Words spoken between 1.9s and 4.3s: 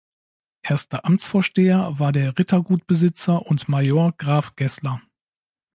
war der Rittergutsbesitzer und Major